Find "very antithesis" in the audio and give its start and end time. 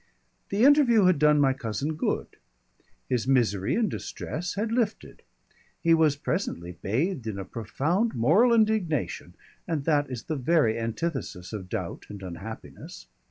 10.37-11.53